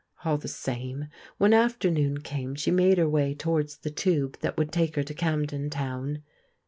All 0.25 0.39
the 0.39 0.47
same, 0.47 1.09
when 1.37 1.53
afternoon 1.53 2.21
came 2.21 2.55
she 2.55 2.71
made 2.71 2.97
her 2.97 3.07
way 3.07 3.35
towards 3.35 3.77
the 3.77 3.91
tube 3.91 4.35
that 4.41 4.57
would 4.57 4.71
take 4.71 4.95
her 4.95 5.03
to 5.03 5.13
Camden 5.13 5.69
Town. 5.69 6.23